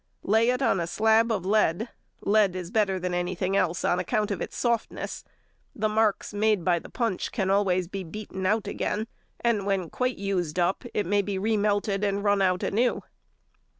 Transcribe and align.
Lay 0.23 0.49
it 0.49 0.63
on 0.63 0.79
a 0.79 0.87
slab 0.87 1.31
of 1.31 1.45
lead. 1.45 1.87
Lead 2.21 2.55
is 2.55 2.71
better 2.71 2.97
than 2.99 3.13
anything 3.13 3.55
else 3.55 3.85
on 3.85 3.99
account 3.99 4.31
of 4.31 4.41
its 4.41 4.57
softness; 4.57 5.23
the 5.75 5.87
marks 5.87 6.33
made 6.33 6.65
by 6.65 6.79
the 6.79 6.89
punch 6.89 7.31
can 7.31 7.51
always 7.51 7.87
be 7.87 8.03
beaten 8.03 8.47
out 8.47 8.65
again, 8.67 9.05
and 9.41 9.63
when 9.67 9.91
quite 9.91 10.17
used 10.17 10.57
up 10.57 10.83
it 10.95 11.05
may 11.05 11.21
be 11.21 11.37
re 11.37 11.55
melted 11.55 12.03
and 12.03 12.23
run 12.23 12.41
out 12.41 12.63
anew. 12.63 13.03